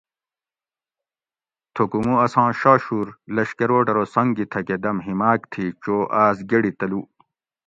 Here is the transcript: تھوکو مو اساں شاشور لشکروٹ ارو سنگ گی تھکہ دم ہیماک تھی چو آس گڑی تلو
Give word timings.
تھوکو 1.73 1.99
مو 2.05 2.13
اساں 2.25 2.49
شاشور 2.59 3.07
لشکروٹ 3.35 3.85
ارو 3.91 4.03
سنگ 4.13 4.29
گی 4.35 4.45
تھکہ 4.51 4.77
دم 4.83 4.97
ہیماک 5.07 5.39
تھی 5.51 5.65
چو 5.83 5.95
آس 6.23 6.37
گڑی 6.51 6.71
تلو 6.79 7.01